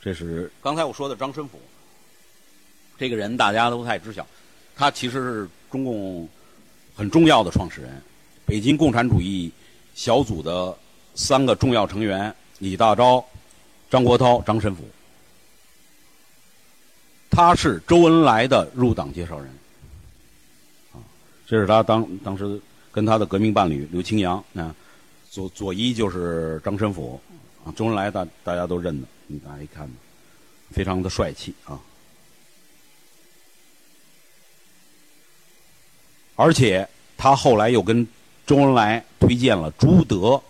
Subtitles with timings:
[0.00, 1.60] 这是刚才我说的张申府，
[2.98, 4.26] 这个人大家都太知晓，
[4.76, 6.28] 他其实是中共
[6.94, 8.02] 很重要的创始人，
[8.46, 9.50] 北京共产主义
[9.94, 10.76] 小组的
[11.14, 13.22] 三个重要成员：李大钊、
[13.90, 14.84] 张国焘、张申府。
[17.30, 19.48] 他是周恩来的入党介绍人，
[20.92, 20.98] 啊，
[21.46, 22.60] 这是他当当时
[22.90, 24.74] 跟他的革命伴侣刘清扬啊，
[25.30, 27.20] 左左一就是张申府，
[27.64, 29.88] 啊，周恩来大大家都认得，你大家一看，
[30.70, 31.78] 非常的帅气啊，
[36.36, 38.06] 而且他后来又跟
[38.46, 40.40] 周恩来推荐了朱德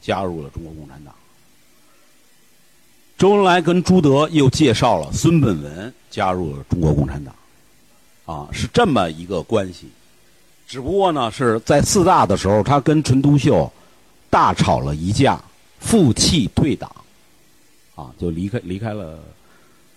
[0.00, 1.14] 加入了中国共产党。
[3.16, 7.34] 周恩来跟朱德又介绍了孙本文加入了中国共产党，
[8.26, 9.88] 啊，是这么一个关系。
[10.68, 13.72] 只不过呢，是在四大的时候，他跟陈独秀
[14.28, 15.40] 大吵了一架，
[15.78, 16.90] 负气退党，
[17.94, 19.18] 啊，就离开离开了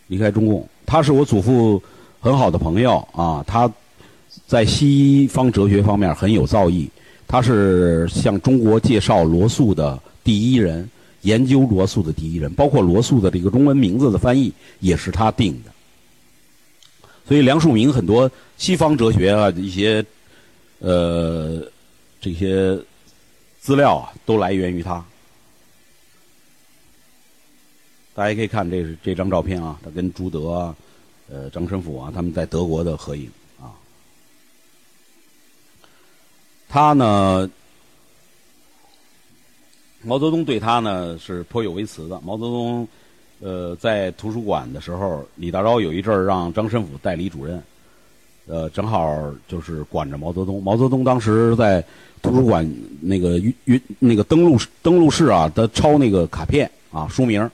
[0.07, 0.67] 离开中共。
[0.85, 1.81] 他是我祖父
[2.19, 3.71] 很好的朋友啊，他
[4.47, 6.87] 在西方哲学方面很有造诣，
[7.27, 10.89] 他是向中国介绍罗素的第一人。
[11.23, 15.71] 研究罗素的第一人，包括罗素的这个中文名字的翻译也是他定的。
[17.27, 20.01] 所以梁漱溟很多西方哲学啊一些
[20.79, 21.61] 呃
[22.21, 22.79] 这些
[23.59, 25.03] 资料啊都来源于他。
[28.19, 30.75] 大家可以看这是这张照片啊，他跟朱德啊、
[31.29, 33.71] 呃张申府啊他们在德国的合影啊。
[36.67, 37.49] 他呢？
[40.01, 42.19] 毛泽东对他呢是颇有微词的。
[42.19, 42.85] 毛泽东，
[43.39, 47.63] 呃，在图书馆的时候，李大钊有一阵儿让张申府代理主任，
[48.47, 50.61] 呃，正好就是管着毛泽东。
[50.61, 51.81] 毛泽东当时在
[52.21, 57.49] 图书馆那个运运那个登录登录室啊，他抄那个卡片啊，书名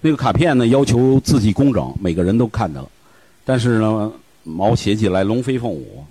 [0.00, 2.88] 那个卡片呢要求字迹工整，每个人都看到了。
[3.44, 4.12] 但是呢，
[4.44, 6.04] 毛写起来龙飞凤舞，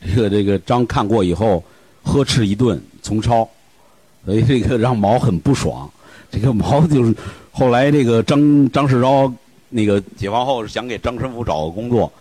[0.00, 1.62] 这个这个张看过以后
[2.02, 3.48] 呵斥一顿，重抄。
[4.26, 5.90] 所以这个让毛很不爽，
[6.30, 7.14] 这个毛就是
[7.50, 9.32] 后来这个张张世钊
[9.70, 12.12] 那个解放后想给张申府找个工作，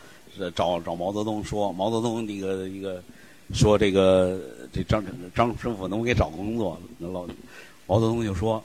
[0.56, 3.04] 找找毛泽东说毛泽东那个一个
[3.52, 4.40] 说这个
[4.72, 5.04] 这张
[5.36, 7.26] 张申府能给找个工作，那老
[7.86, 8.64] 毛泽东就说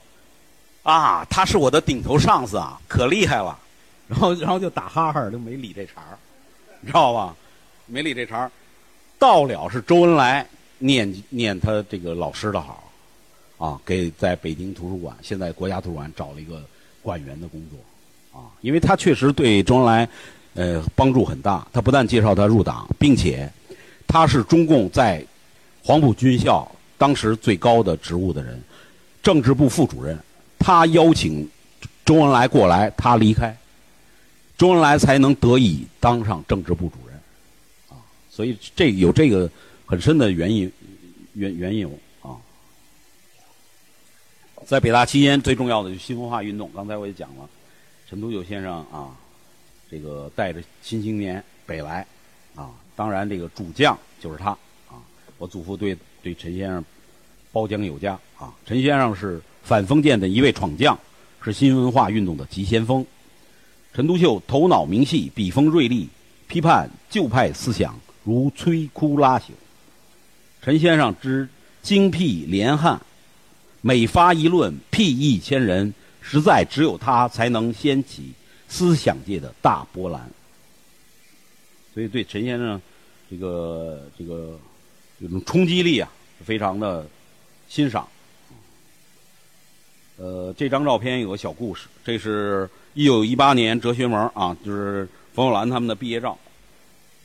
[0.85, 3.59] 啊他是我的顶头上司啊可厉害了，
[4.07, 6.17] 然后然后就打哈哈就没理这茬儿，
[6.79, 7.35] 你知道吧？
[7.87, 8.51] 没理这茬儿，
[9.17, 10.47] 到了是周恩来
[10.77, 12.83] 念念他这个老师的好。
[13.57, 16.61] 啊，给在北京图书馆，现在国家图书馆找了一个
[17.01, 20.09] 馆员的工作，啊，因为他确实对周恩来，
[20.55, 21.65] 呃，帮助很大。
[21.71, 23.49] 他不但介绍他入党，并且
[24.05, 25.25] 他是中共在
[25.81, 28.61] 黄埔军校当时最高的职务的人，
[29.23, 30.19] 政治部副主任。
[30.65, 31.47] 他邀请
[32.03, 33.55] 周恩来过来，他离开，
[34.57, 37.15] 周恩来才能得以当上政治部主任，
[37.89, 39.47] 啊，所以这有这个
[39.85, 40.71] 很深的原因，
[41.33, 41.91] 原缘由。
[44.65, 46.67] 在北大期间，最重要的就是新文化运动。
[46.75, 47.47] 刚才我也讲了，
[48.09, 49.15] 陈独秀先生啊，
[49.91, 52.03] 这个带着新青年北来
[52.55, 54.49] 啊，当然这个主将就是他
[54.89, 54.97] 啊。
[55.37, 56.83] 我祖父对对陈先生
[57.55, 58.53] 褒奖有加啊。
[58.65, 60.99] 陈先生是反封建的一位闯将，
[61.41, 63.05] 是新文化运动的急先锋。
[63.93, 66.09] 陈独秀头脑明细，笔锋锐利，
[66.49, 69.51] 批判旧派思想如摧枯拉朽。
[70.61, 71.47] 陈先生之
[71.81, 72.99] 精辟连汉。
[73.79, 78.31] 每发一论，辟一千人，实在只有他才能掀起
[78.67, 80.27] 思想界的大波澜。
[81.93, 82.81] 所以，对陈先生
[83.29, 84.59] 这个这个
[85.21, 86.11] 这种冲击力啊，
[86.43, 87.07] 非常的
[87.67, 88.07] 欣赏。
[90.17, 96.37] 呃，这张照片有个小故事，这是一九一八年哲学门啊，就是冯友兰他们的毕业照。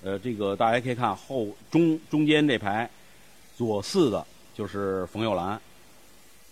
[0.02, 2.90] 呃，这个大家可以看后中中间这排，
[3.56, 5.60] 左四的就是冯友兰。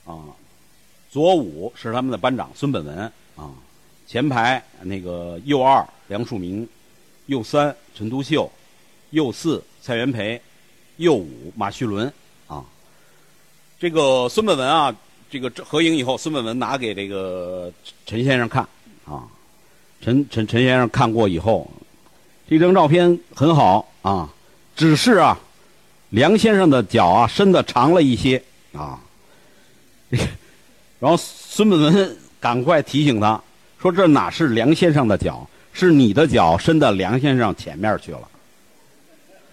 [0.05, 0.25] 啊，
[1.11, 3.51] 左五是他们的班长孙本文啊，
[4.07, 6.67] 前排那个右二梁漱溟，
[7.27, 8.51] 右三陈独秀，
[9.11, 10.41] 右四蔡元培，
[10.99, 12.11] 右五马叙伦
[12.47, 12.65] 啊。
[13.81, 14.93] 这个孙本文啊，
[15.31, 17.73] 这个合影以后，孙本文拿给这个
[18.07, 18.67] 陈先生看
[19.05, 19.23] 啊，
[20.01, 21.71] 陈陈陈先生看过以后，
[22.49, 24.29] 这张照片很好啊，
[24.75, 25.39] 只是啊，
[26.11, 28.43] 梁先生的脚啊伸的长了一些
[28.73, 28.99] 啊。
[30.99, 33.41] 然后孙本文赶快提醒他
[33.81, 38.29] 说：“这哪是梁先生的脚，是你的脚伸到梁先生前面去了。”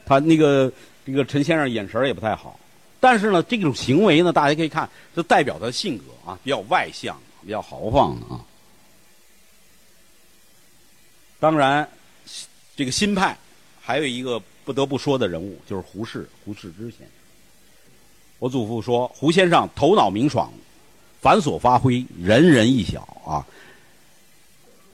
[0.03, 0.71] 他那个
[1.05, 2.59] 这个陈先生眼神也不太好，
[3.05, 7.15] 但是呢，这种行为呢，大家可以看，就代表他的性格啊，比较外向，
[7.45, 8.41] 比较豪放啊。
[11.39, 11.87] 当然，
[12.75, 13.37] 这个新派
[13.79, 17.07] 还有一个不得不说的人物，就是胡适，胡适之先生。
[18.39, 20.51] 我祖父说，胡先生头脑明爽，
[21.21, 23.45] 繁琐发挥，人人一晓啊。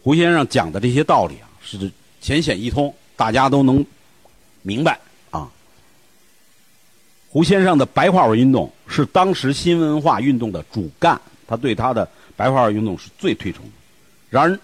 [0.03, 3.85] 胡先生讲的这些道理啊，是浅显易通，大家都能
[4.63, 4.99] 明白。
[7.31, 12.05] 胡先生的白话文运动是当时新文化运动的主干，他对他的
[12.35, 13.71] 白话文运动是最推崇的。
[14.29, 14.59] 然而，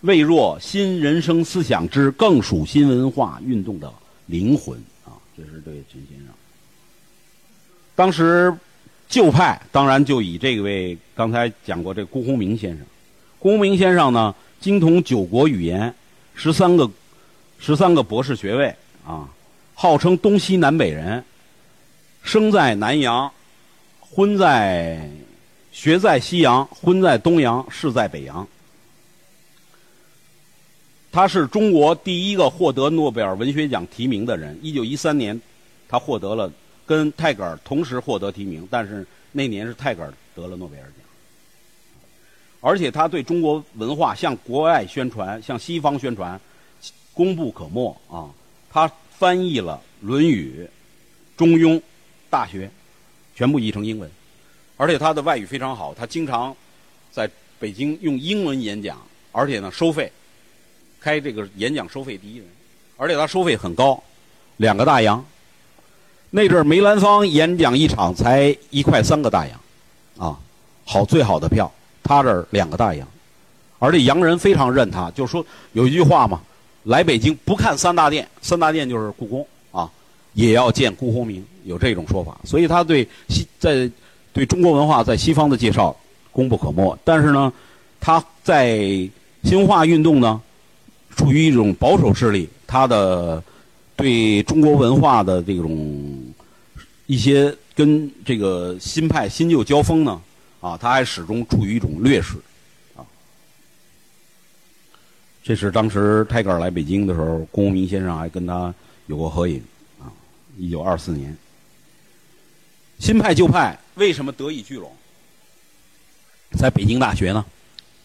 [0.00, 3.92] 未若新人生思想之，更属新文化运动的
[4.24, 4.74] 灵魂
[5.04, 5.12] 啊。
[5.36, 6.28] 这是对陈先生。
[7.94, 8.54] 当时
[9.06, 12.86] 旧派当然就以这位刚才讲过这辜鸿铭先生，
[13.38, 15.94] 辜鸿铭先生呢精通九国语言，
[16.34, 16.90] 十三个
[17.58, 18.74] 十三个博士学位
[19.06, 19.28] 啊，
[19.74, 21.22] 号称东西南北人，
[22.28, 23.32] 生在南洋，
[24.00, 25.00] 婚在
[25.72, 28.46] 学在西洋，婚在东洋，仕在北洋。
[31.10, 34.58] 他是中国第一个获得诺贝尔文学奖提名的人。
[34.62, 35.40] 一九一三年，
[35.88, 36.52] 他获得了。
[36.84, 40.94] 跟泰戈尔同时获得提名，但是那年是泰戈尔得了诺贝尔奖，
[42.60, 46.38] 而且他对中国文化向国外宣传、向西方宣传
[47.14, 48.28] 功不可没啊！
[48.70, 50.62] 他翻译了《论语》
[51.38, 51.72] 《中庸》
[52.30, 52.66] 《大学》，
[53.34, 54.10] 全部译成英文，
[54.76, 56.54] 而且他的外语非常好，他经常
[57.10, 57.28] 在
[57.58, 59.00] 北京用英文演讲，
[59.32, 60.12] 而且呢收费，
[61.00, 62.46] 开这个演讲收费第一人，
[62.96, 64.02] 而且他收费很高，
[64.58, 65.24] 两个大洋。
[66.30, 69.60] 那阵儿梅兰芳演讲一场才一块三个大洋，
[70.18, 70.38] 啊，
[70.84, 71.72] 好最好的票，
[72.02, 73.08] 他这儿两个大洋，
[73.78, 76.42] 而且洋人非常认他，就说有一句话嘛，
[76.84, 79.48] 来北京不看三大殿，三大殿就是故宫，
[80.34, 83.90] 也要见辜鸿铭，有这种说法，所以他对西在
[84.32, 85.96] 对中国文化在西方的介绍
[86.32, 86.98] 功不可没。
[87.04, 87.52] 但是呢，
[88.00, 88.78] 他在
[89.44, 90.40] 新文化运动呢，
[91.16, 93.42] 处于一种保守势力，他的。
[93.98, 96.22] 对中国文化的这种
[97.08, 100.22] 一些跟这个新派新旧交锋呢，
[100.60, 102.36] 啊，他还始终处于一种劣势，
[102.94, 103.02] 啊，
[105.42, 108.72] 这是当时泰戈尔来北京的时候，龚明先生还跟他
[109.08, 109.60] 有过合影，
[110.58, 111.36] 一九二四年，
[112.98, 114.90] 新派旧派为什么得以聚拢？
[116.58, 117.44] 在北京大学呢，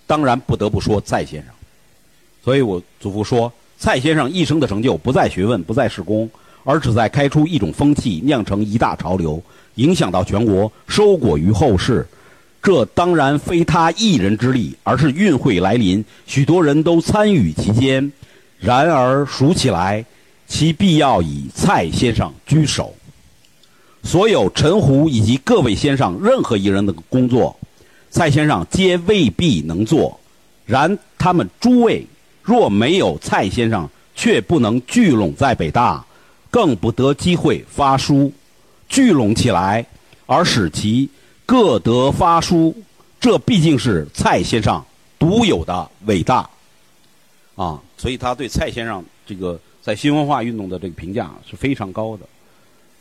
[0.05, 1.51] 当然不得不说蔡先生，
[2.43, 3.51] 所以我祖父说。
[3.75, 6.29] 蔡先生一生的成就不在学问，不在事功，
[6.63, 9.43] 而只在开出一种风气，酿成一大潮流，
[9.75, 12.07] 影响到全国，收果于后世。
[12.61, 18.09] 这当然非他一人之力，而是运会来临，许多人都参与其间。
[18.57, 20.05] 然而数起来，
[20.53, 22.93] 其必要以蔡先生居首。
[24.03, 27.57] 所有陈胡以及各位先生任何一人的工作，
[28.11, 30.19] 蔡先生皆未必能做。
[30.67, 32.05] 然他们诸位。
[32.43, 36.05] 若没有蔡先生，却不能聚拢在北大，
[36.51, 38.31] 更不得机会发书，
[38.89, 39.85] 聚拢起来，
[40.25, 41.09] 而使其
[41.45, 42.75] 各得发书，
[43.17, 44.83] 这毕竟是蔡先生
[45.17, 46.49] 独有的伟大，
[47.55, 52.25] 啊，所以他对蔡先生这个在新文化运动的这个评价是非常高的，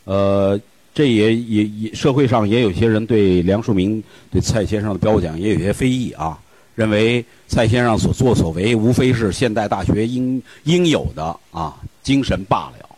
[0.03, 0.59] 呃，
[0.93, 6.37] 这也也也社会上也有些人对梁漱溟对蔡先生的褒奖也有些非议啊。
[6.75, 12.89] 认为蔡先生所作所为无非是现代大学应应有的啊精神罢了，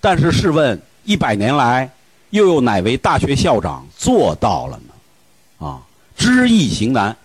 [0.00, 1.90] 但是试问一百年来，
[2.30, 5.66] 又有哪位大学校长做到了呢？
[5.66, 5.82] 啊，
[6.16, 7.16] 知易行难。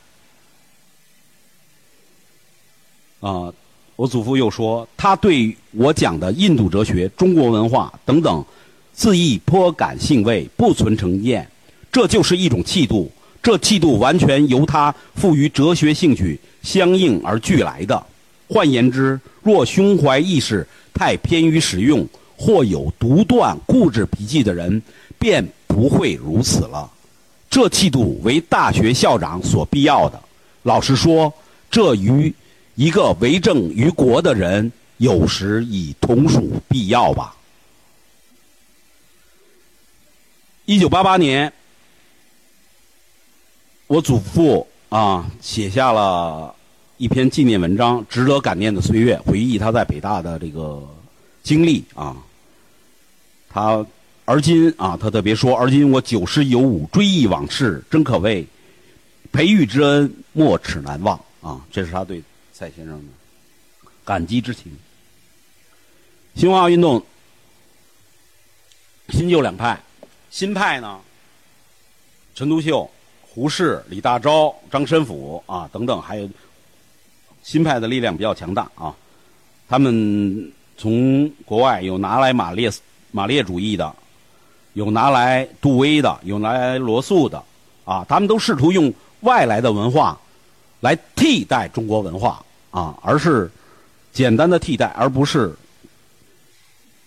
[3.20, 3.53] 啊，
[3.98, 8.46] 我祖父又说，他对我讲的印度哲学、中国文化等等，
[8.94, 11.50] 自意颇感兴味，不存成见，
[11.92, 13.12] 这就是一种气度。
[13.42, 18.06] 这气度完全由他赋予哲学兴趣相应而俱来的。
[18.48, 24.80] 换言之，若胸怀意识太偏于实用，或有独断固执脾气的人，
[25.18, 26.88] 便不会如此了。
[27.50, 30.22] 这气度为大学校长所必要的。
[30.62, 31.34] 老实说，
[31.72, 32.32] 这与
[32.77, 37.36] 一个为政于国的人，有时已同属必要吧。
[40.65, 41.51] 一九八八年。
[43.88, 46.53] 我祖父啊，写下了
[46.98, 50.79] 一篇纪念文章，《值得感念的岁月》，回忆他在北大的这个
[51.41, 52.15] 经历啊。
[53.50, 53.84] 他
[54.25, 58.46] 而今啊，他特别说：“而今我九十有五，追忆往事，真可谓
[59.31, 62.22] 培育之恩，莫齿难忘啊。”这是他对
[62.58, 64.76] 蔡先生的感激之情。
[66.34, 67.00] 新文化运动，
[69.10, 69.80] 新旧两派，
[70.32, 71.00] 新派呢，
[72.34, 72.90] 陈独秀。
[73.30, 76.28] 胡适、李大钊、张申府啊等等，还有
[77.44, 78.96] 新派的力量比较强大啊。
[79.70, 82.72] 他们从国外有拿来马列
[83.12, 83.96] 马列主义的，
[84.74, 87.44] 有拿来杜威的，有拿来罗素的，
[87.86, 90.20] 啊，他们都试图用外来的文化
[90.80, 92.44] 来替代中国文化
[92.77, 93.50] 啊，而是
[94.13, 95.51] 简单的替代，而不是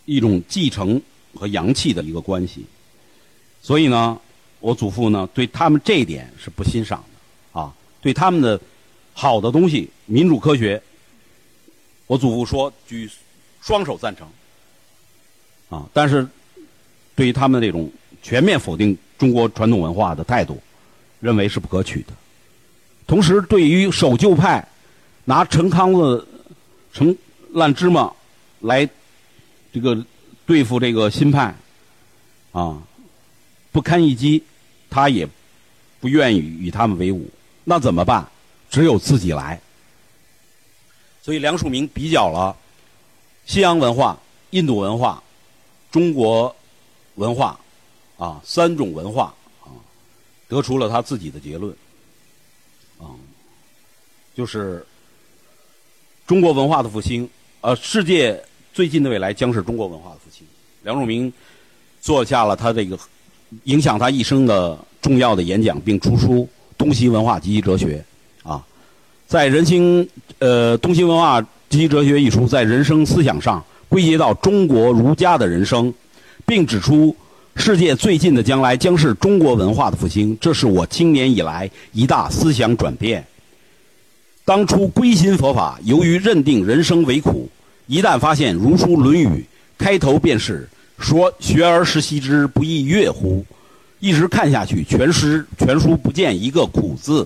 [0.05, 1.01] 一种继承
[1.33, 2.67] 和洋气的一个关系。
[3.63, 4.21] 所以呢，
[4.59, 7.73] 我祖父呢对他们这一点是不欣赏的啊，
[8.03, 8.61] 对他们的
[9.13, 10.83] 好的东西，民主科学。
[12.09, 13.09] 我祖父说：“举
[13.61, 14.27] 双手赞成。”
[15.71, 16.27] 啊，但是
[17.15, 17.89] 对于他们这种
[18.25, 20.61] 全面否定中国传统文化的态度，
[21.21, 22.13] 认为是不可取的。
[23.07, 24.67] 同时，对于守旧派
[25.31, 26.27] 拿陈康子、
[26.93, 27.17] 陈
[27.53, 28.13] 烂芝麻
[28.59, 28.89] 来
[29.73, 30.05] 这个
[30.45, 31.55] 对付这个新派，
[32.51, 32.83] 啊，
[33.71, 34.43] 不堪一击，
[34.91, 35.25] 他也
[36.01, 37.31] 不愿意与他们为伍。
[37.63, 38.29] 那怎么办？
[38.69, 39.61] 只有自己来。
[41.23, 42.57] 所以梁漱溟比较了
[43.47, 44.19] 西洋文化、
[44.51, 45.23] 印度文化、
[45.93, 46.57] 中国
[47.15, 47.57] 文化
[48.19, 49.33] 啊三种文化
[49.63, 49.71] 啊，
[50.49, 51.73] 得出了他自己的结论
[52.99, 53.15] 啊，
[54.35, 54.85] 就是
[56.31, 57.29] 中国文化的复兴，
[57.61, 58.41] 呃，世界
[58.73, 60.47] 最近的未来将是中国文化的复兴。
[60.85, 61.33] 梁漱溟
[62.01, 62.97] 做下了他这个
[63.65, 66.35] 影响他一生的重要的演讲，并出书
[66.79, 68.01] 《东西文化及其哲学》
[68.49, 68.65] 啊。
[69.27, 70.09] 在人心，
[70.39, 75.93] 呃，《东西文化及其哲学》一书，在人生思想上归结到中国儒家的人生，
[76.47, 77.13] 并指出
[77.57, 80.39] 世界最近的将来将是中国文化的复兴。
[80.41, 83.27] 这是我青年以来一大思想转变。
[84.51, 87.49] 当初归心佛法，由于认定人生为苦，
[87.87, 89.29] 一旦发现如书《论语》
[89.79, 93.47] 开头便是说“学而时习之，不亦说乎”，
[94.01, 97.25] 一直看下去，全诗全书不见一个苦字。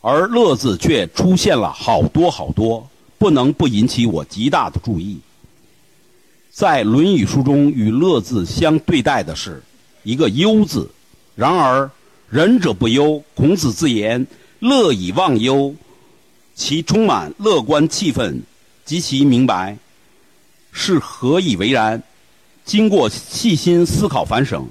[0.00, 2.84] 而“乐”字却出现了好多好多，
[3.16, 5.20] 不能不引起我极大的注意。
[6.50, 9.62] 在《论语》书中，与“乐”字相对待的是
[10.02, 10.90] 一个“忧”字。
[11.36, 11.88] 然而，
[12.28, 13.22] 仁者不忧。
[13.36, 14.26] 孔子自言
[14.60, 15.74] ：“乐以忘忧。”
[16.52, 18.38] 其充满乐观气氛，
[18.84, 19.78] 极其明白，
[20.72, 22.02] 是何以为然？
[22.66, 24.68] 经过细心思考反省，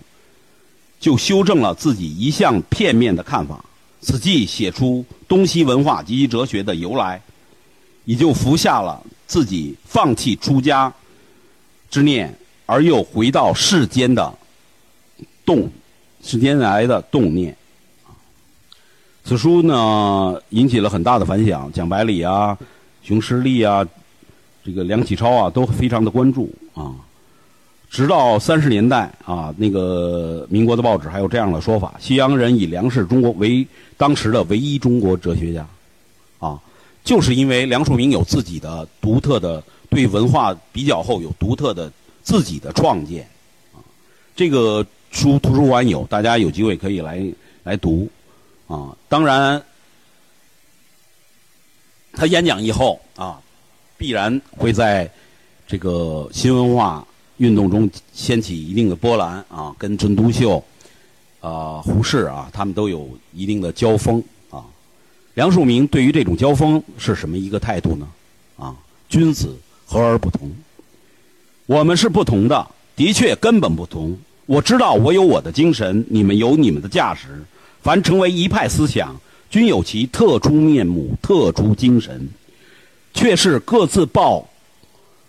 [0.99, 3.65] 就修正了自己一向片面的看法。
[4.01, 7.19] 此际写出东西文化及其哲学的由来，
[8.05, 10.93] 也就服下了自己放弃出家
[11.89, 14.31] 之念，而又回到世间的
[15.43, 15.67] 动
[16.23, 17.57] 世间来的动念。
[19.29, 22.57] 此书呢引起了很大的反响，蒋百里啊、
[23.03, 23.87] 熊十力啊、
[24.65, 26.95] 这个梁启超啊都非常的关注啊。
[27.91, 33.63] 直到三十年代啊，那个民国的报纸还有这样的说法：西洋人以梁氏中国为
[33.97, 35.63] 当时的唯一中国哲学家，
[36.39, 36.59] 啊，
[37.03, 41.91] 就是因为梁漱溟有自己的独特的对文化比较后有独特的
[42.23, 43.27] 自己的创建，
[43.75, 43.77] 啊，
[44.35, 47.23] 这个书图书馆有，大家有机会可以来
[47.63, 48.09] 来读，
[48.69, 49.61] 啊，当然，
[52.13, 53.41] 他演讲以后啊，
[53.97, 55.11] 必然会在
[55.67, 57.05] 这个新文化。
[57.39, 60.61] 运动中掀起一定的波澜啊，跟陈独秀、
[61.39, 64.65] 啊胡适啊，他们都有一定的交锋啊。
[65.35, 68.05] 梁漱溟对于这种交锋是什么一个态度呢？
[68.57, 68.75] 啊，
[69.07, 70.51] 君子和而不同。
[71.65, 74.19] 我们是不同的，的确根本不同。
[74.45, 77.41] 我知道我有我的精神，你们有你们的价值。
[77.81, 79.15] 凡成为一派思想，
[79.49, 82.29] 均有其特殊面目、特殊精神，
[83.13, 84.47] 却是各自抱。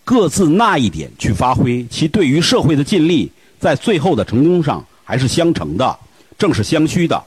[0.02, 3.30] 各自那一点去发挥，其对于社会的尽力，
[3.60, 5.96] 在最后的成功上还是相成的，
[6.36, 7.22] 正是相虚的。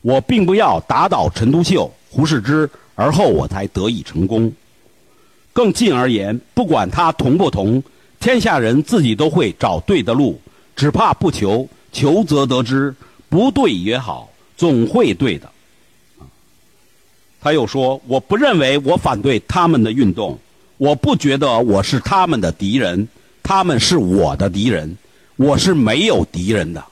[0.00, 4.50] 我并不要打倒陈独秀、胡适之，而后我才得以成功。
[5.52, 7.82] 更近而言，不管他同不同，
[8.18, 10.40] 天下人自己都会找对的路，
[10.74, 12.94] 只怕不求，求则得之。
[13.28, 14.29] 不对也好，
[14.60, 15.46] 总会对的。
[16.18, 16.28] 啊
[17.40, 20.38] 他又说：“我不认为我反对他们的运动。”
[20.76, 23.08] 我不觉得我是他们的敌人，
[23.42, 24.96] 他们是我的敌人，
[25.36, 26.84] 我是没有敌人的。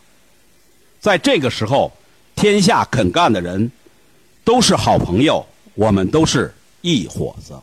[1.00, 1.92] 在这个时候，
[2.34, 3.70] 天下肯干的人
[4.44, 5.44] 都是好朋友，
[5.74, 7.54] 我们都是一伙子。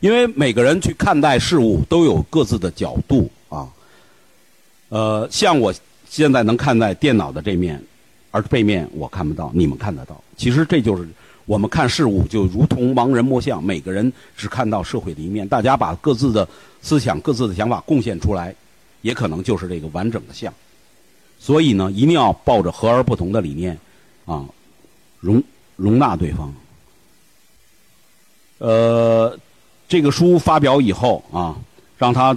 [0.00, 3.66] 因为每个人去看待事物都有各自的角度啊。
[4.90, 5.74] 呃，像我
[6.08, 7.82] 现在能看待电脑的这面，
[8.36, 10.22] 而背面我看不到，你们看得到。
[10.36, 11.08] 其实这就是。
[11.46, 15.46] 我们看事物就如同盲人摸象，每个人只看到社会的一面。
[15.46, 16.48] 大家把各自的
[16.82, 18.52] 思想、各自的想法贡献出来，
[19.00, 20.52] 也可能就是这个完整的象。
[21.38, 23.78] 所以呢，一定要抱着和而不同的理念，
[24.24, 24.44] 啊，
[25.20, 25.40] 容
[25.76, 26.52] 容纳对方。
[28.58, 29.38] 呃，
[29.88, 31.56] 这个书发表以后啊，
[31.96, 32.36] 让他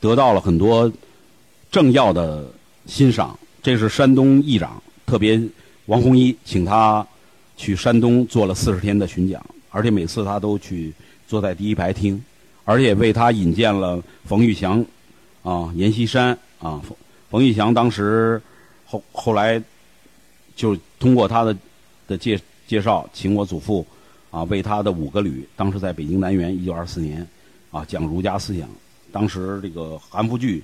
[0.00, 0.92] 得到了很多
[1.72, 2.46] 政要的
[2.84, 3.38] 欣赏。
[3.62, 5.42] 这是山东议长特别
[5.86, 7.04] 王洪一请他
[7.56, 10.92] 去山东做了四十天的巡讲，而且每次他都去
[11.26, 12.22] 坐在第一排听，
[12.64, 14.86] 而且为他引荐了冯玉祥
[15.42, 16.80] 啊、阎锡山啊。
[16.86, 16.96] 冯
[17.28, 18.40] 冯玉祥当时
[18.86, 19.60] 后后来
[20.54, 21.56] 就通过他的
[22.06, 23.84] 的介介绍，请我祖父。
[24.30, 27.26] 啊，为他的五个旅，当时在北京南园，一九二四年，
[27.72, 28.68] 啊，讲儒家思想。
[29.10, 30.62] 当时这个韩复榘，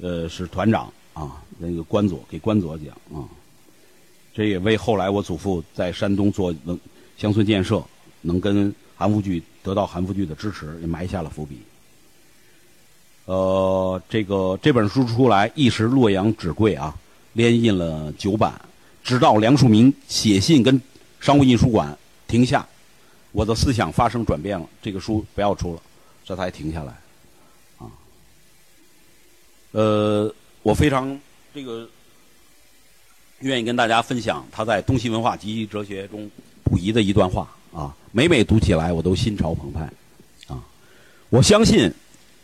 [0.00, 3.28] 呃，是团长啊，那个关佐给关佐讲啊。
[4.38, 6.54] 这也为后来我祖父在山东做
[7.16, 7.82] 乡村建设，
[8.20, 11.58] 能跟韩复榘得到韩复榘的支持，也埋下了伏笔。
[13.24, 16.96] 呃，这个这本书出来一时洛阳纸贵啊，
[17.32, 18.54] 连印了九版，
[19.02, 20.80] 直到梁漱溟写信跟
[21.18, 22.64] 商务印书馆停下。
[23.32, 25.82] 我的思想发生转变了，这个书不要出了，
[26.24, 26.92] 这才停下来，
[27.78, 27.90] 啊，
[29.72, 31.18] 呃，我非常
[31.52, 31.88] 这个
[33.40, 36.28] 愿意跟大家分享他在《东西文化及哲学》中
[36.64, 39.88] 溥仪的一段话啊，每每读起来我都心潮澎湃，
[40.46, 40.58] 啊，
[41.30, 41.92] 我相信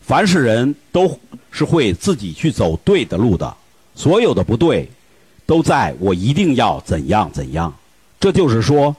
[0.02, 1.18] 凡是人都
[1.50, 3.56] 是会自己去走对的路的，
[3.94, 4.88] 所有的不对
[5.46, 7.74] 都在我一定要怎样怎样，
[8.20, 8.94] 这就是说。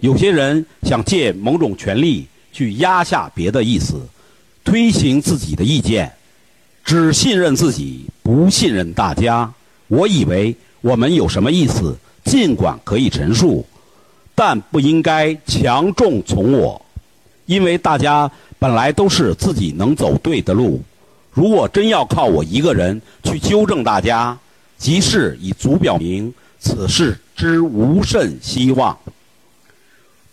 [0.00, 4.00] 有些人想借某种权利去压下别的意思，
[4.62, 6.12] 推行自己的意见，
[6.84, 9.52] 只信任自己，不信任大家。
[9.88, 13.66] 我以为我们有什么意思，尽管可以陈述，
[14.34, 16.80] 但不应该强重从我，
[17.46, 20.80] 因为大家本来都是自己能走对的路。
[21.32, 24.38] 如果真要靠我一个人去纠正大家，
[24.76, 28.96] 即是已足表明此事之无甚希望。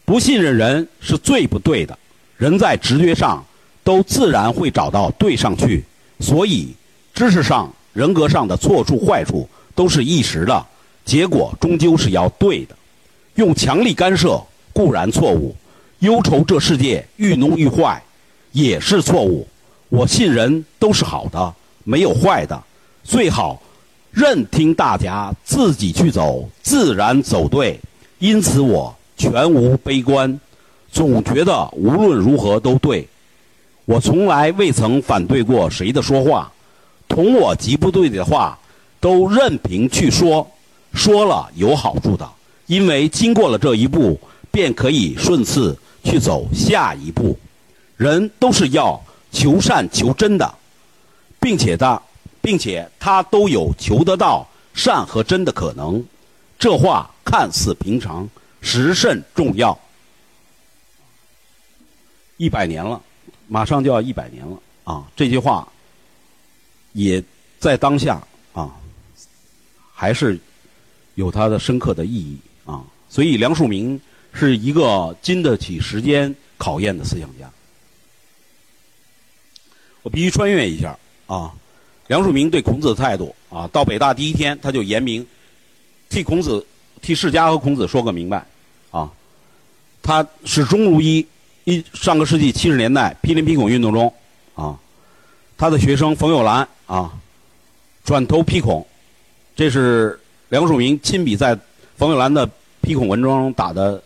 [0.03, 1.97] 不信任人是最不对的，
[2.37, 3.43] 人在直觉上
[3.83, 5.83] 都自然会找到对上去，
[6.19, 6.73] 所以
[7.13, 10.63] 知识上、人格上的错处、坏处都是一时的，
[11.03, 12.75] 结果终究是要对的。
[13.35, 14.39] 用强力干涉
[14.71, 15.55] 固然错误，
[15.99, 17.99] 忧愁这世界愈浓愈坏
[18.51, 19.47] 也是错误。
[19.89, 21.53] 我信人都是好的，
[21.83, 22.63] 没有坏的，
[23.03, 23.59] 最好
[24.11, 27.79] 任听大家自己去走，自然走对。
[28.19, 28.95] 因此我。
[29.17, 30.37] 全无悲观，
[30.91, 33.07] 总觉得无论如何都对。
[33.85, 36.51] 我从来未曾反对过谁的说话，
[37.07, 38.57] 同我极不对的话，
[38.99, 40.45] 都任凭去说。
[40.93, 42.29] 说了有好处的，
[42.67, 44.19] 因为经过了这一步，
[44.51, 47.37] 便可以顺次去走下一步。
[47.97, 50.55] 人都是要求善求真的，
[51.39, 52.01] 并且他，
[52.41, 56.03] 并且他都有求得到善和真的可能。
[56.57, 58.27] 这话看似平常。
[58.67, 59.77] 实甚重要，
[62.37, 62.99] 一百年了，
[63.47, 65.05] 马上就要一百年了啊！
[65.15, 65.67] 这句话
[66.95, 67.23] 也
[67.59, 68.19] 在当下
[68.53, 68.73] 啊，
[69.93, 70.39] 还是
[71.13, 72.81] 有它的深刻的意义啊。
[73.07, 73.99] 所以梁漱溟
[74.33, 77.47] 是一个经得起时间考验的思想家。
[80.01, 81.53] 我必须穿越一下啊，
[82.07, 85.27] 梁漱溟对孔子的态度啊，到北大第一天他就言明，
[86.09, 86.65] 替孔子、
[87.01, 88.43] 替世家和孔子说个明白。
[88.89, 89.11] 啊，
[90.01, 91.25] 他始终如一。
[91.67, 94.13] 一上个世纪七十年代批林批孔运动中，
[94.53, 94.77] 啊，
[95.57, 97.13] 他的学生冯友兰啊，
[98.03, 98.85] 转头批孔，
[99.55, 101.57] 这是梁漱溟亲笔在
[101.97, 102.49] 冯友兰的
[102.81, 104.01] 批孔文章中打的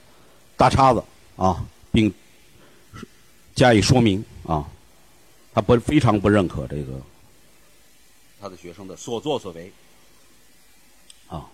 [0.56, 1.04] 大叉子
[1.36, 2.12] 啊，并
[3.56, 4.66] 加以说明啊，
[5.54, 6.94] 他不非常不认可这个
[8.42, 9.72] 他的学生的所作所为
[11.28, 11.46] 啊，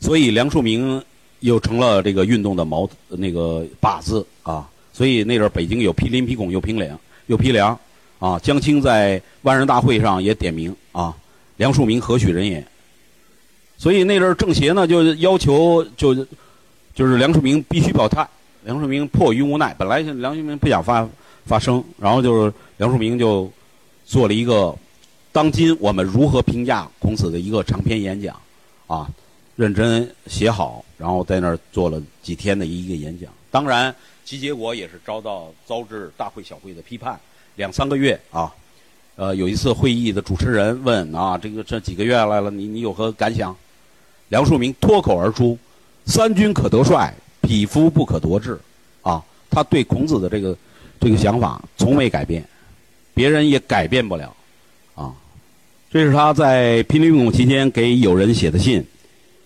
[0.00, 1.02] 所以梁漱溟。
[1.40, 7.78] 又成了这个运动的矛那个靶子啊，所以那阵儿北京有批林批孔又批梁又批梁
[8.18, 8.38] 啊。
[8.38, 11.14] 江青在万人大会上也点名啊，
[11.56, 12.64] 梁漱溟何许人也？
[13.76, 16.14] 所以那阵儿政协呢就要求就
[16.94, 18.26] 就是梁漱溟必须表态。
[18.64, 21.08] 梁漱溟迫于无奈，本来梁漱溟不想发
[21.44, 23.50] 发声，然后就是梁漱溟就
[24.04, 24.76] 做了一个
[25.32, 28.34] 当今我们如何评价孔子的一个长篇演讲
[28.86, 29.08] 啊。
[29.56, 33.28] 认真写好，然后在那儿做了几天的一个演讲。
[33.50, 33.92] 当然，
[34.24, 37.18] 其结果也是遭到遭致大会小会的批判。
[37.58, 38.54] 两三个月啊，
[39.16, 43.54] 呃，有一次会议的主持人问啊，这个这几个月来了，你你有何感想？
[44.28, 45.58] 梁漱溟脱口而出
[46.06, 48.56] ：“三军可得帅，匹夫不可夺志。”
[49.02, 50.56] 啊，他对孔子的这个
[51.00, 52.48] 这个想法从未改变，
[53.12, 54.32] 别人也改变不了。
[54.94, 55.12] 啊，
[55.90, 58.86] 这是他在批林运动期间给友人写的信。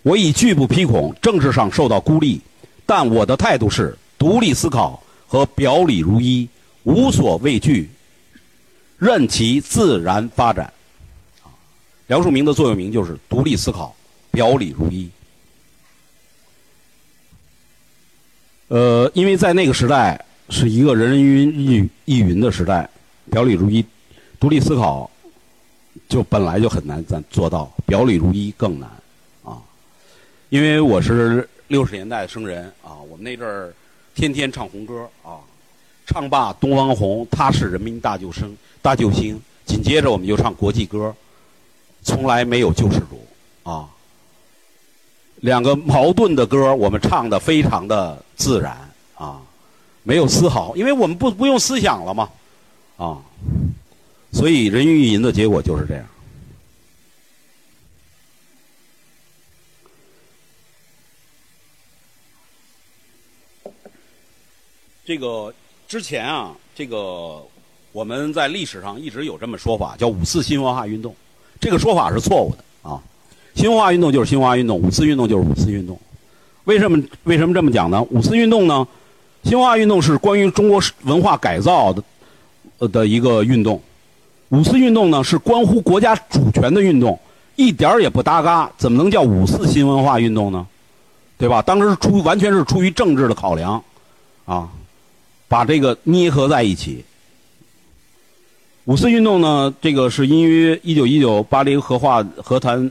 [0.03, 2.39] 我以拒不批孔，政治上受到孤立，
[2.85, 6.47] 但我的态度是独立思考和表里如一。
[6.85, 7.89] 无所畏惧，
[9.03, 10.73] 任其自然发展。
[11.43, 11.51] 啊
[12.07, 13.93] 梁漱溟的座右铭就是独立思考，
[14.31, 15.11] 表里如一。
[18.69, 22.89] 呃，因为在那个时代是一个人人云亦亦云的时代，
[23.29, 23.85] 表里如一，
[24.39, 25.11] 独立思考
[26.09, 28.89] 就本来就很难咱做到，表里如一更难
[29.43, 29.59] 啊。
[30.49, 33.75] 因为我是六十年代生人啊，我们那阵儿
[34.15, 35.41] 天天唱红歌啊，
[36.07, 41.15] 唱罢东方红，他是人民大救生大救星，紧接着我们就唱国际歌，
[42.03, 43.27] 从来没有救世主
[43.63, 43.89] 啊。
[45.37, 48.77] 两个矛盾的歌，我们唱的非常的自然
[49.17, 49.41] 啊，
[50.03, 52.31] 没有丝毫，因为我们不不用思想了嘛，
[52.97, 53.23] 啊，
[54.33, 56.05] 所以人云亦云的结果就是这样。
[65.05, 65.53] 这个
[65.89, 67.45] 之前啊，这个
[67.93, 71.15] 我们在历史上一直有这么说法，叫五四新文化运动，
[71.61, 72.99] 这个说法是错误的啊。
[73.55, 76.01] 新文化运动就是新文化运动，五四运动就是五四运动。
[76.65, 78.03] 为什么为什么这么讲呢？
[78.05, 78.87] 五四运动呢，
[79.45, 82.03] 新文化运动是关于中国文化改造的
[82.79, 83.79] 呃的一个运动，
[84.49, 87.19] 五四运动呢是关乎国家主权的运动，
[87.57, 90.67] 一点儿也不搭嘎，怎么能叫五四新文化运动呢？
[91.37, 91.61] 对吧？
[91.61, 93.83] 当时出完全是出于政治的考量，
[94.47, 94.71] 啊，
[95.47, 97.05] 把这个捏合在一起。
[98.85, 102.91] 五四运动呢，这个是因于一九一九巴黎和话和谈。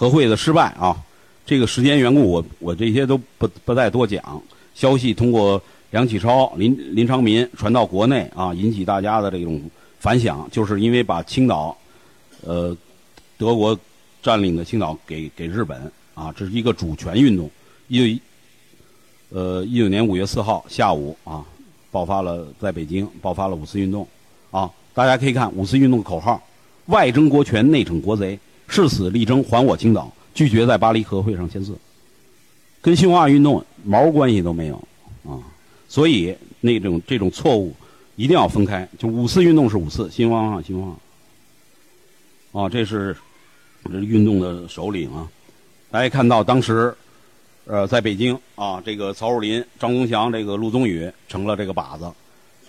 [0.00, 0.96] 和会的失败啊，
[1.44, 4.40] 这个时间缘故，我我这些都不不再多讲。
[4.72, 9.60] 消息通过梁启超、林林昌民传到国内啊，引起大家的这种
[9.98, 11.76] 反响，就是因为把青岛，
[12.42, 12.76] 呃，
[13.36, 13.76] 德国
[14.22, 17.50] 占领的青岛给给日本啊，这是一个主权运动。
[17.88, 18.20] 一九
[19.30, 21.44] 呃一九年五月四号下午啊，
[21.90, 24.06] 爆发了在北京爆发了五四运动
[24.52, 26.42] 啊，大家可以看五四运动的口号：
[26.86, 28.36] 外争国权，内惩国贼。
[28.66, 31.78] 誓死力争还我青岛，拒绝在巴黎和会上签字，
[32.82, 34.74] 跟新文化运动毛关系都没有
[35.24, 35.38] 啊！
[35.88, 37.72] 所以那种这种错误
[38.16, 38.86] 一定要分开。
[38.98, 40.84] 就五四运动是五四，新文化新文
[42.52, 43.16] 化啊，这是
[43.84, 45.28] 这运动的首领啊！
[45.92, 46.92] 大家看到当时
[47.66, 52.10] 呃在北京啊，这个曹树林、张宗祥、这个陆宗舆成了这个靶子。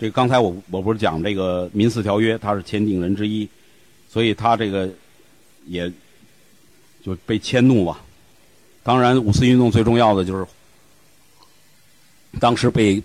[0.00, 3.48] 这刚才我我不是讲这个民事条约，他是签订人之一，
[4.08, 4.88] 所以他这个。
[5.66, 5.92] 也
[7.04, 8.00] 就被迁怒吧。
[8.82, 10.44] 当然，五四运动最重要的就是
[12.40, 13.00] 当时被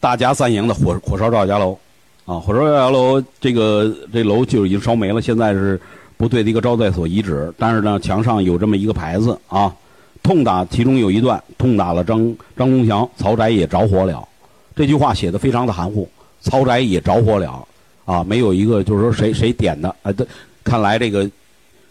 [0.00, 1.78] 大家赞扬的火火烧赵家楼
[2.26, 5.80] 啊，火烧赵家楼这个这楼就已经烧没了，现在是
[6.16, 7.50] 部队的一个招待所遗址。
[7.56, 9.74] 但是呢，墙上有这么一个牌子啊，
[10.20, 12.18] 痛打其中有一段痛打了张
[12.56, 14.28] 张宗祥，曹宅也着火了。
[14.74, 16.08] 这句话写的非常的含糊，
[16.40, 17.66] 曹宅也着火了。
[18.06, 20.10] 啊，没有一个就是说谁谁点的啊？
[20.10, 20.26] 这
[20.64, 21.30] 看来这个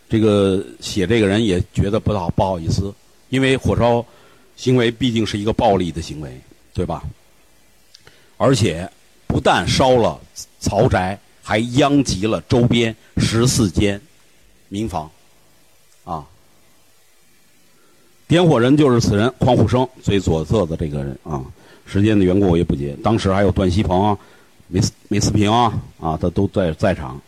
[0.10, 2.94] 这个写这个人也觉得不好不好意思，
[3.30, 4.06] 因为火烧
[4.58, 6.38] 行为毕竟是一个暴力的行为，
[6.74, 7.04] 对吧？
[8.36, 8.90] 而且
[9.28, 10.20] 不但烧了
[10.60, 14.02] 曹宅，还殃及了周边十四间
[14.68, 15.10] 民房，
[16.04, 16.26] 啊！
[18.28, 21.46] 点火人就是此人匡虎生最左侧的这个人啊。
[21.90, 22.96] 时间的缘故，我也不接。
[23.04, 24.16] 当时还有段锡鹏。
[24.72, 27.20] 梅思梅思平啊，啊，他都在在场，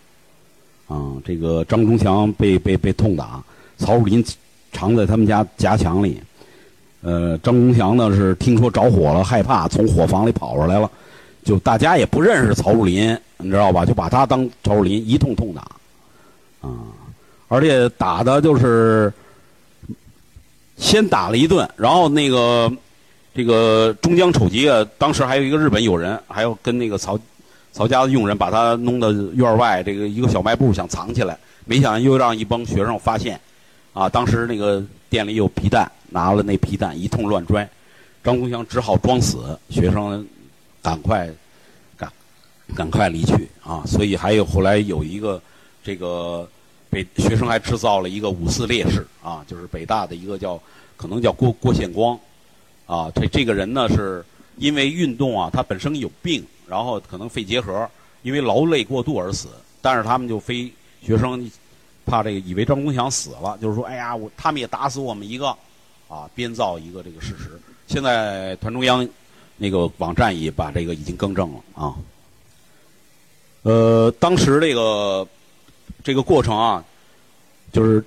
[0.88, 3.44] 啊，这个张忠祥被被被痛打，
[3.80, 4.24] 曹树林
[4.72, 6.22] 藏在他们家夹墙里，
[7.02, 10.88] 呃，张忠祥呢是听说着火了，害怕从火房里跑出来了，
[11.44, 13.84] 就大家也不认识曹树林，你知道吧？
[13.84, 15.62] 就把他当曹树林一通痛打，
[16.62, 16.70] 啊，
[17.48, 19.12] 而且打的就是
[20.78, 22.72] 先打了一顿，然后那个
[23.34, 27.20] 这个中江丑集啊，当时还有一个日本友人，还要跟那个曹。
[27.74, 33.40] 曹家的佣人把他弄到院外这个一个小卖部，想藏起来，没想又让一帮学生发现，
[33.94, 37.66] 啊，当时那个店里有皮蛋，拿了那皮蛋一通乱拽，
[38.26, 40.28] 张宗祥只好装死，学生
[40.82, 41.30] 赶快
[41.96, 42.12] 赶
[42.76, 45.42] 赶快离去啊，所以还有后来有一个
[45.82, 46.46] 这个
[46.90, 50.62] 北学生还制造了一个五四烈士啊，就是北大的一个叫
[50.98, 52.20] 可能叫郭郭宪光，
[52.86, 54.24] 啊，这这个人呢是
[54.58, 56.46] 因为运动啊，他本身有病。
[56.68, 57.86] 然后可能肺结核，
[58.22, 59.50] 因为劳累过度而死。
[59.82, 61.52] 但是他们就非学生
[62.06, 65.50] 怕这个，以为张公祥死了，就是说，哎呀，我他们也打死我们一个，
[66.08, 67.60] 啊，编造一个这个事实。
[67.88, 69.06] 现在团中央
[69.58, 71.94] 那个网站也把这个已经更正了啊。
[73.64, 75.28] 呃，当时这个
[76.06, 76.82] 这个过程啊，
[77.74, 78.02] 就是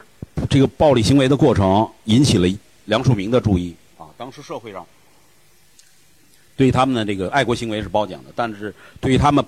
[0.48, 2.48] 这个暴力行为的过程引起了
[2.86, 3.76] 梁漱溟的注意。
[4.24, 4.86] 当时社会上。
[6.56, 9.44] 对他们的这个爱国行为是褒奖的，但是对于他们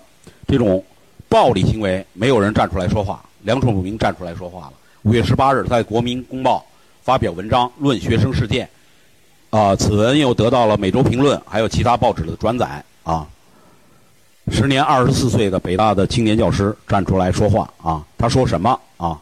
[0.47, 0.85] 这种
[1.31, 3.25] 暴力行为，没有人站出来说话。
[3.41, 4.75] 梁冲不明站出来说话了。
[5.05, 6.59] 五月十八日，在《国民公报》
[7.03, 8.69] 发表文章论学生事件，
[9.49, 12.85] 啊，此文又得到了《每周评论》还有其他报纸的转载。
[13.03, 13.27] 啊，
[14.53, 17.73] 时年二十四岁的北大的青年教师站出来说话。
[17.83, 18.79] 啊，他说什么？
[18.99, 19.19] 啊，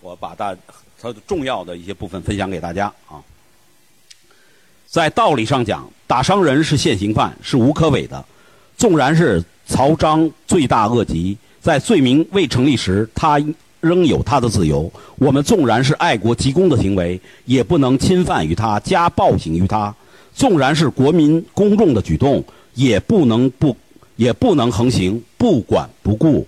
[0.00, 0.56] 我把大
[1.00, 2.86] 他重要的一些部分分享给大家。
[3.08, 3.22] 啊，
[4.86, 8.24] 在道理上讲，打伤人是现行犯，是无可违的。
[8.76, 13.40] 纵然是曹彰罪大恶极，在罪名未成立时，他。
[13.80, 14.90] 仍有他的自由。
[15.16, 19.94] 我们纵然是爱国急公的行为，也不能侵犯于他，加暴行于他；
[20.34, 22.42] 纵然是国民公众的举动，
[22.74, 23.76] 也不能不，
[24.16, 26.44] 也不能横行，不管不顾。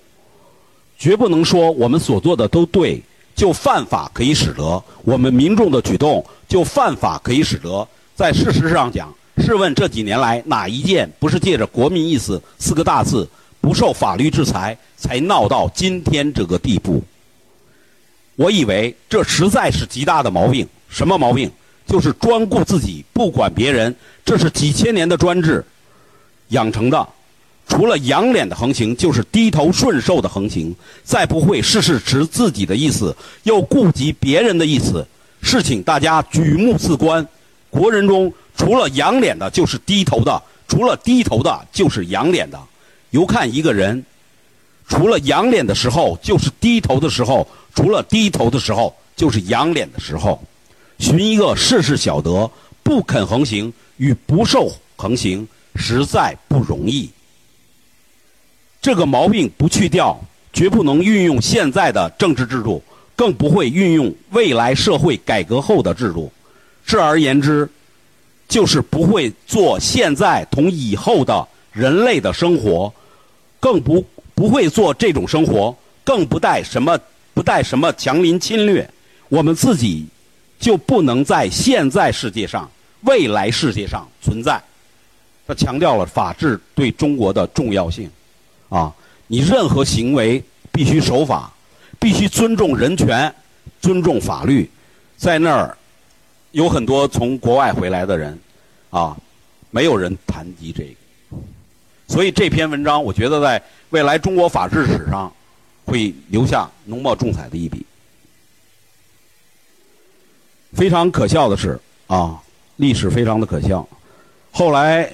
[0.99, 3.01] 绝不能说我们所做的都对，
[3.37, 7.87] 就犯法可以使得；我们民众的举动就犯法可以使得。
[8.19, 13.29] 在事实上讲，试问这几年来哪一件不是借着“国民意思”四个大字，
[13.61, 17.01] 不受法律制裁，才闹到今天这个地步？
[18.35, 20.67] 我以为这实在是极大的毛病。
[20.89, 21.49] 什么毛病？
[21.87, 23.95] 就是专顾自己，不管别人。
[24.25, 25.65] 这是几千年的专制
[26.49, 27.09] 养成的。
[27.69, 30.75] 除了仰脸的横行，就是低头顺受的横行。
[31.05, 35.07] 再不会事事持自己的意思，又顾及别人的意思。
[35.41, 37.25] 事情大家举目四观，
[37.71, 42.59] 国人中除了仰脸的，就是低头的；除了低头的，就是仰脸的。
[43.11, 44.05] 由看一个人，
[44.89, 47.47] 除了仰脸的时候，就是低头的时候。
[47.75, 50.43] 除了低头的时候，就是仰脸的时候。
[50.99, 52.51] 寻一个事事晓得、
[52.83, 57.09] 不肯横行与不受横行，实在不容易。
[58.83, 60.21] 这个毛病不去掉，
[60.53, 62.83] 绝不能运用现在的政治制度，
[63.15, 66.33] 更不会运用未来社会改革后的制度。
[66.89, 67.69] 这而言之，
[68.49, 72.93] 就是不会做现在同以后的人类的生活，
[73.61, 76.99] 更不不会做这种生活，更不带什么。
[77.35, 78.91] 不带什么强邻侵略，
[79.29, 80.05] 我们自己
[80.59, 82.69] 就不能在现在世界上、
[83.03, 84.61] 未来世界上存在。
[85.47, 88.11] 他强调了法治对中国的重要性。
[88.69, 88.93] 啊，
[89.29, 91.53] 你任何行为必须守法，
[92.01, 93.33] 必须尊重人权、
[93.81, 94.69] 尊重法律。
[95.17, 95.78] 在那儿
[96.59, 98.39] 有很多从国外回来的人，
[98.91, 99.17] 啊，
[99.71, 101.39] 没有人谈及这个。
[102.09, 105.33] 所以这篇文章，我觉得在未来中国法治史上。
[105.91, 107.83] 会留下浓墨重彩的一笔。
[110.75, 112.39] 非常可笑的是啊，
[112.77, 113.89] 历史非常的可笑。
[114.53, 115.11] 后来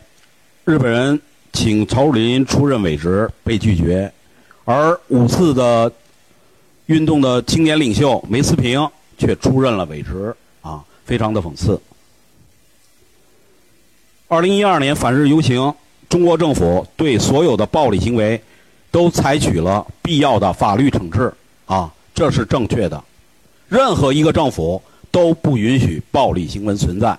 [0.65, 1.21] 日本人
[1.53, 4.13] 请曹汝霖出任伪职，被拒绝，
[4.65, 5.93] 而五四的
[6.87, 10.35] 运动的青年领袖梅思平却出任了伪职，
[11.05, 11.81] 非常的讽刺。
[14.29, 15.75] 二零一二年反日游行，
[16.09, 18.43] 中国政府对所有的暴力行为。
[18.95, 21.35] 都采取了必要的法律惩治，
[21.67, 23.03] 啊，这是正确的。
[23.69, 27.19] 任何一个政府都不允许暴力行为存在。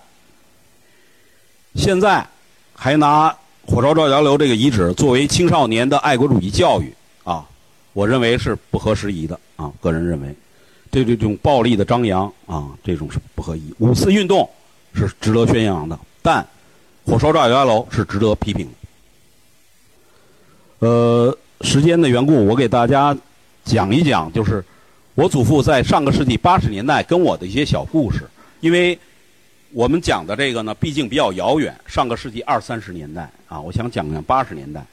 [1.76, 2.26] 现在
[2.74, 6.96] 还拿火烧赵家楼这个遗址作为青少年的爱国主义教育，
[7.26, 7.46] 啊，
[7.92, 10.34] 我认为是不合时宜的，啊，个人认为，
[11.04, 13.74] 对这种暴力的张扬，啊，这种是不合宜。
[13.80, 14.50] 五四运动
[14.94, 16.46] 是值得宣扬的，但
[17.06, 18.70] 火烧赵家楼是值得批评。
[20.80, 21.38] 呃。
[21.62, 23.18] 时间的缘故，我给大家
[23.64, 24.64] 讲一讲，就是
[25.16, 28.30] 我祖父在上个世纪八十年代跟我的一些小故事。
[28.60, 29.00] 因为
[29.72, 34.86] 我们讲的这个呢，毕竟比较遥远，上个世纪二三十年代啊，我想讲讲八十年代。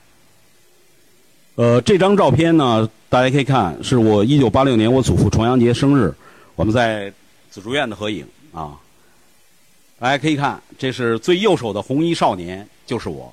[1.54, 6.14] 呃，这张照片呢，大家可以看，是我一九八六年我祖父重阳节生日，
[6.54, 7.12] 我们在
[7.50, 8.78] 紫竹院的合影啊。
[9.98, 13.32] 大家可以看，这是最右手的红衣少年，就是我。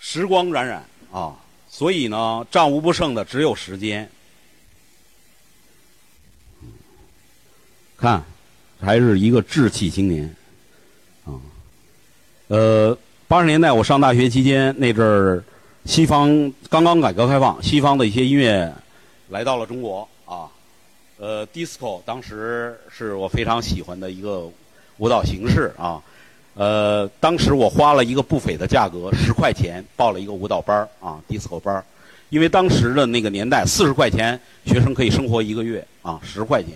[0.00, 0.80] 时光荏苒
[1.16, 1.36] 啊，
[1.70, 4.10] 所以呢，战无不胜的只有时间。
[7.96, 8.22] 看，
[8.80, 10.34] 还是一个志气青年
[11.24, 11.38] 啊。
[12.48, 12.98] 呃，
[13.28, 15.44] 八十年代我上大学期间那阵儿，
[15.84, 18.72] 西方刚刚改革开放，西方的一些音乐
[19.28, 20.48] 来到了中国啊。
[21.18, 24.50] 呃，disco 当时是我非常喜欢的一个
[24.96, 26.00] 舞蹈形式啊。
[26.54, 31.84] 呃，当时我花了一个不菲的价格，十块钱报了一个舞蹈班儿啊，disco 班儿。
[32.30, 36.72] 因为当时的那个年代，四十块钱学生可以生活一个月啊，十块钱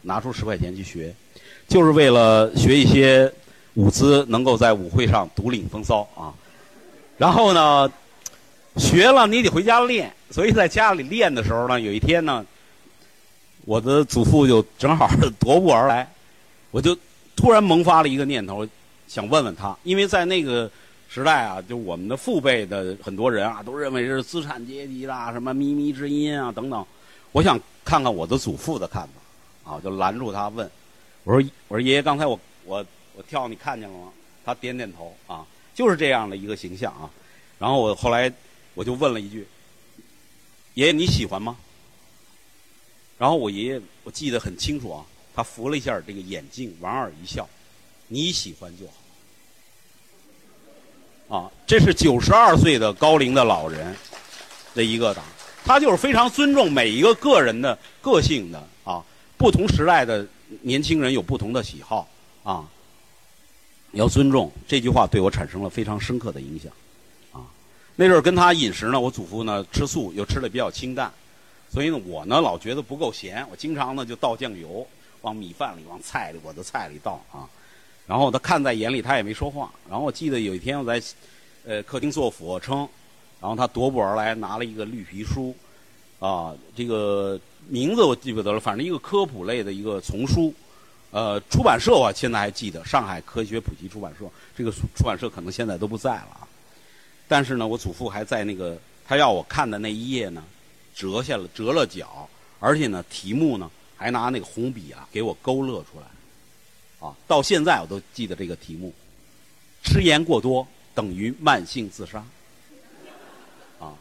[0.00, 1.14] 拿出十块钱去学，
[1.68, 3.32] 就是为了学一些
[3.74, 6.32] 舞姿，能够在舞会上独领风骚啊。
[7.16, 7.90] 然后呢，
[8.76, 12.44] 学了你得回家练，所以在家里练的时候呢，有一天呢，
[13.64, 15.06] 我的祖父就正好
[15.40, 16.10] 踱步而来，
[16.70, 16.96] 我就
[17.36, 18.66] 突然萌发了一个念头。
[19.08, 20.70] 想问问他，因为在那个
[21.06, 26.82] 时代啊，就我们的父辈的很多人啊，都认为是资产阶级啦，什么靡靡之音啊等等。
[27.32, 29.02] 我想看看我的祖父的看
[29.64, 30.70] 法，啊，就拦住他问，
[31.24, 32.82] 我说我说爷爷，刚才我我
[33.14, 34.12] 我跳你看见了吗？
[34.44, 37.08] 他点点头啊，就是这样的一个形象啊。
[37.58, 38.32] 然后我后来
[38.74, 39.46] 我就问了一句，
[40.74, 41.56] 爷爷你喜欢吗？
[43.18, 47.48] 然后我爷爷我记得很清楚啊，他扶了一下这个眼镜，莞尔一笑，
[48.08, 48.86] 你喜欢就
[51.28, 51.38] 好。
[51.38, 53.96] 啊，这是九十二岁的高龄的老人
[54.74, 55.22] 的一个答，
[55.64, 59.04] 他就是非常尊重每一个个人的个性的啊，
[59.38, 60.26] 不同时代的
[60.62, 62.08] 年轻人有不同的喜好
[62.42, 62.68] 啊，
[63.92, 66.72] 要尊重这句话对我产生了非常深刻的影响
[67.32, 67.46] 啊。
[67.96, 71.12] 那阵儿跟他饮食呢，我祖父呢吃素，又吃的比较清淡。
[71.70, 74.86] 所以呢，我呢老觉得不够咸，我经常呢就倒酱油，
[75.22, 77.48] 往米饭里、往菜里、我的菜里倒啊。
[78.06, 79.72] 然后他看在眼里，他也没说话。
[79.88, 81.02] 然后我记得有一天我在
[81.64, 82.86] 呃客厅做俯卧撑，
[83.40, 85.54] 然后他踱步而来，拿了一个绿皮书，
[86.18, 90.52] 啊，这个名字我记不得了，反正一个科普类的一个丛书，
[91.12, 94.26] 呃，出版社我现在还记得，上海科学普及出版社。
[94.56, 96.48] 这个出版社可能现在都不在了啊。
[97.28, 100.42] 但是呢，我祖父还在那个他要我看的那一页呢。
[100.94, 102.28] 折下了，折了角，
[102.60, 106.06] 而且呢，题目呢还拿那个红笔啊给我勾勒出来，
[107.08, 108.92] 啊，到现在我都记得这个题目：
[109.82, 112.22] 吃盐过多等于慢性自杀。
[113.80, 113.94] 啊，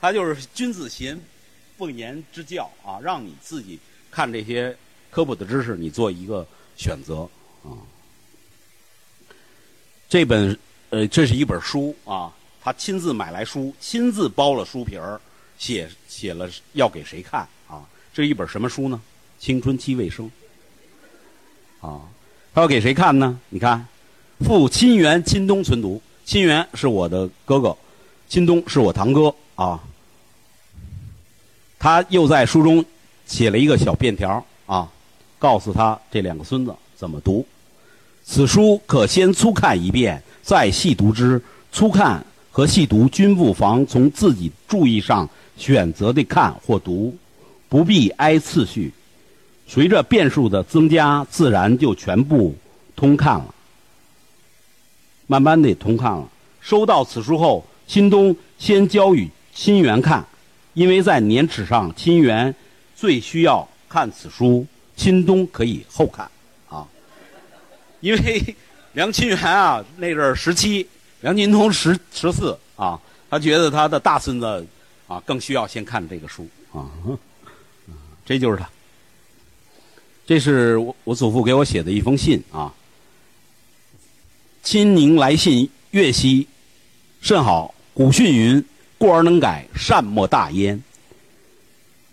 [0.00, 1.16] 他就是君子贤，
[1.78, 3.78] 奉言之教啊，让你自己
[4.10, 4.76] 看这些
[5.14, 6.44] 科普的知识，你做一个
[6.76, 7.20] 选择
[7.62, 7.78] 啊。
[10.08, 10.58] 这本
[10.90, 15.20] 呃，这是一本书啊，他亲自买来书，亲自包了书皮儿。
[15.56, 17.86] 写写了要给谁看啊？
[18.12, 19.00] 这是一本什么书呢？
[19.38, 20.28] 青春期卫生
[21.80, 22.02] 啊，
[22.52, 23.38] 他要给谁看呢？
[23.50, 23.86] 你看，
[24.40, 27.74] 赴亲缘亲东存读，亲缘是我的哥哥，
[28.28, 29.80] 亲东是我堂哥啊。
[31.78, 32.84] 他又在书中
[33.24, 34.44] 写了一个小便条，
[35.38, 37.46] 告诉他这两个孙子怎么读。
[38.24, 41.40] 此书可先粗看一遍，再细读之。
[41.72, 45.28] 粗看和细读均不妨从自己注意上。
[45.56, 47.16] 选择的看或读，
[47.68, 48.92] 不必挨次序，
[49.68, 52.52] 随着遍数的增加，自然就全部
[52.96, 53.54] 通看了。
[55.28, 56.28] 慢慢的通看了。
[56.60, 60.26] 收到此书后，新东先交与亲缘看，
[60.72, 62.52] 因为在年齿上，亲缘
[62.96, 64.66] 最需要看此书，
[64.96, 66.30] 新东可以后看
[66.68, 66.86] 啊。
[68.00, 68.56] 因为
[68.92, 70.86] 梁亲源啊，那阵儿十七，
[71.20, 74.66] 梁金东十十四啊，他觉得他的大孙子。
[75.06, 76.88] 啊，更需要先看这个书啊，
[78.24, 78.66] 这就是他。
[80.26, 82.72] 这是我我祖父给我写的一封信啊。
[84.62, 86.48] 亲您来信阅悉，
[87.20, 87.74] 甚好。
[87.92, 88.64] 古训云
[88.96, 90.82] ：“过而能改，善莫大焉。”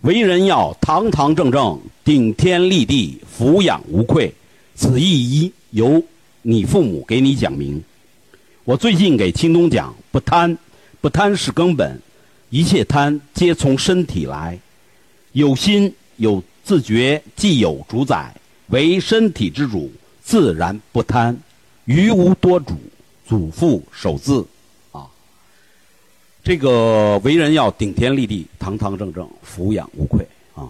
[0.02, 4.34] 为人要堂堂正正，顶天立地，抚养无愧。
[4.74, 6.04] 此意一由
[6.42, 7.80] 你父母给你讲明。
[8.64, 10.58] 我最近给青东讲，不贪，
[11.02, 12.02] 不贪是根本。
[12.50, 14.60] 一切贪皆从身体来，
[15.34, 18.36] 有心有自觉，既有主宰，
[18.70, 19.92] 为身体之主，
[20.24, 21.38] 自然不贪，
[21.86, 22.74] 余无多主。
[23.28, 24.44] 祖父守字，
[26.44, 30.26] 这个为人要顶天立地，堂堂正正，俯仰无愧
[30.56, 30.70] 啊。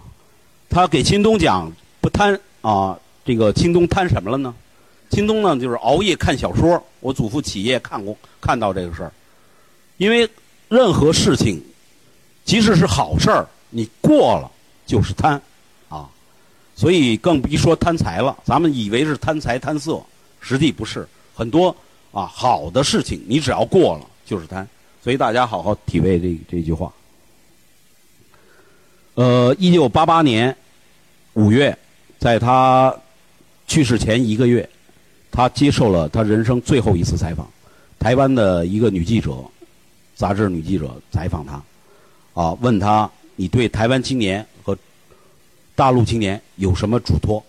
[0.68, 4.54] 他给秦东讲不贪啊，这个秦东贪什么了呢？
[5.10, 6.82] 秦东呢就是熬夜看小说。
[7.00, 9.12] 我祖父起夜看过，看到这个事儿，
[9.96, 10.28] 因为
[10.68, 11.62] 任何事情。
[12.44, 14.50] 即使是好事儿，你过了
[14.84, 15.40] 就是贪，
[15.88, 16.08] 啊，
[16.74, 18.36] 所以更别说贪财了。
[18.44, 20.02] 咱们以为是贪财贪色，
[20.40, 21.08] 实际不是。
[21.34, 21.74] 很多
[22.10, 24.68] 啊好的事情，你只要过了就是贪。
[25.02, 26.92] 所以大家好好体味这这句话。
[29.14, 30.56] 呃，一九八八年
[31.32, 31.76] 五月，
[32.20, 32.94] 在他
[33.66, 34.68] 去世前一个月，
[35.32, 37.50] 他接受了他人生最后一次采访。
[37.98, 39.44] 台湾的一个女记者，
[40.14, 41.60] 杂志女记者采访他。
[42.40, 44.78] 啊，问他你对台湾青年和
[45.74, 47.44] 大陆青年有什么嘱托？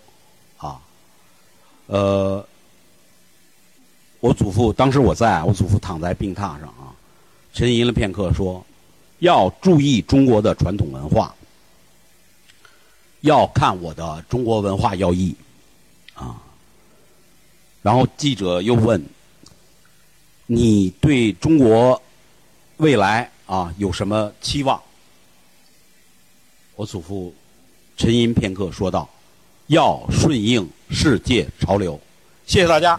[0.56, 0.80] 啊，
[1.86, 2.44] 呃，
[4.18, 6.74] 我祖父当时我在，我祖父躺在病榻上，
[7.54, 8.64] 沉吟了片刻，说
[9.20, 11.34] 要注意中国的传统文化，
[13.20, 15.34] 要看我的《中国文化要义》
[16.20, 16.42] 啊。
[17.80, 19.02] 然后记者又问
[20.46, 22.02] 你对中国
[22.78, 23.30] 未来？
[23.46, 24.80] 啊，有什么期望？
[26.76, 27.32] 我祖父
[27.94, 29.08] 沉吟片刻，说道
[29.68, 32.00] ：“要顺应世界潮流。”
[32.46, 32.98] 谢谢大家。